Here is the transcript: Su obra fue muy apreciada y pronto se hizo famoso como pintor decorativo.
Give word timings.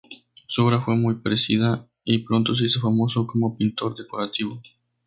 Su 0.47 0.65
obra 0.65 0.81
fue 0.81 0.95
muy 0.95 1.13
apreciada 1.19 1.87
y 2.03 2.25
pronto 2.25 2.55
se 2.55 2.65
hizo 2.65 2.79
famoso 2.81 3.27
como 3.27 3.55
pintor 3.55 3.95
decorativo. 3.95 4.59